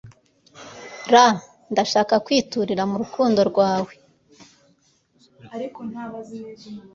[1.11, 3.93] r/ndashaka kwiturira mu rukundo rwawe